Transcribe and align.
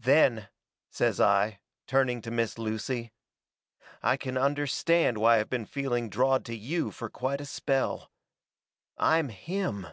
"Then," 0.00 0.48
says 0.90 1.20
I, 1.20 1.60
turning 1.86 2.20
to 2.22 2.32
Miss 2.32 2.58
Lucy, 2.58 3.12
"I 4.02 4.16
can 4.16 4.36
understand 4.36 5.18
why 5.18 5.36
I 5.36 5.38
have 5.38 5.48
been 5.48 5.64
feeling 5.64 6.10
drawed 6.10 6.44
to 6.46 6.56
YOU 6.56 6.90
fur 6.90 7.08
quite 7.08 7.40
a 7.40 7.46
spell. 7.46 8.10
I'm 8.98 9.28
him." 9.28 9.86